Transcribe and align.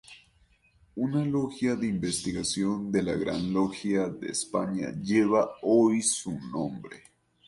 Una 0.95 1.23
logia 1.23 1.75
de 1.75 1.85
investigación 1.85 2.91
de 2.91 3.03
la 3.03 3.13
Gran 3.13 3.53
Logia 3.53 4.09
de 4.09 4.29
España 4.29 4.91
lleva 4.99 5.51
hoy 5.61 6.01
su 6.01 6.39
nombre. 6.39 7.03